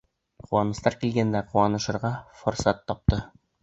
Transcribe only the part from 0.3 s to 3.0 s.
Ҡыуаныстар килгәндә, ҡыуанышырға форсат